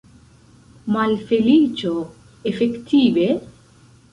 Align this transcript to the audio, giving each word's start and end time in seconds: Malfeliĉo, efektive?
Malfeliĉo, 0.95 1.93
efektive? 2.53 3.29